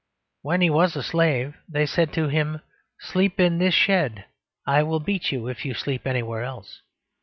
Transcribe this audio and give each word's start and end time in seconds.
When 0.41 0.61
he 0.61 0.71
was 0.71 0.95
a 0.95 1.03
slave, 1.03 1.57
they 1.69 1.85
said 1.85 2.11
to 2.13 2.27
him, 2.27 2.61
"Sleep 3.01 3.39
in 3.39 3.59
this 3.59 3.75
shed; 3.75 4.25
I 4.65 4.81
will 4.81 4.99
beat 4.99 5.31
you 5.31 5.47
if 5.47 5.63
you 5.63 5.75
sleep 5.75 6.07
anywhere 6.07 6.41
else." 6.43 6.81